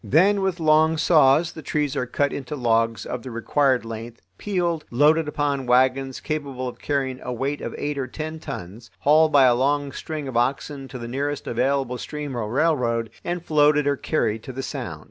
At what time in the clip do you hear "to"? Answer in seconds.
10.87-10.97, 14.41-14.51